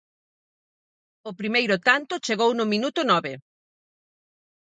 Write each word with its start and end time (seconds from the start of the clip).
O 1.29 1.31
primeiro 1.39 1.75
tanto 1.87 2.23
chegou 2.25 2.51
no 2.55 2.65
minuto 2.73 3.01
nove. 3.11 3.33